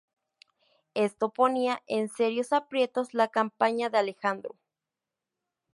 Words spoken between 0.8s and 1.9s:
Esto ponía